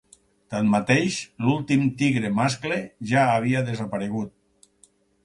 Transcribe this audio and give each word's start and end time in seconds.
Tanmateix, 0.53 1.17
l'últim 1.47 1.83
tigre 1.99 2.31
mascle 2.39 2.79
ja 3.13 3.27
havia 3.35 3.63
desaparegut. 3.69 4.73